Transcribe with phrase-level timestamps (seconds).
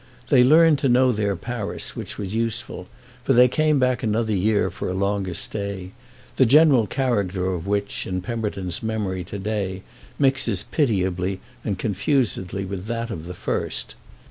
[0.29, 2.87] They learned to know their Paris, which was useful,
[3.23, 5.91] for they came back another year for a longer stay,
[6.37, 9.83] the general character of which in Pemberton's memory to day
[10.17, 13.93] mixes pitiably and confusedly with that of the first.